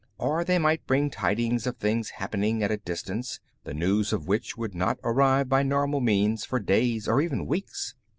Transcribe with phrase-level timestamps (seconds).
[0.17, 4.57] Or they might bring tidings of things happening at a distance, the news of which
[4.57, 7.93] would not arrive by normal means for days or even weeks.